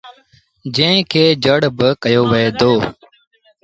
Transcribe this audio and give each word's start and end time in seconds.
جݩهݩ 0.75 1.07
کي 1.11 1.23
جڙ 1.43 1.59
با 1.77 1.87
ڪهيو 2.01 2.23
وهي 2.31 2.49
دو۔ 2.59 2.73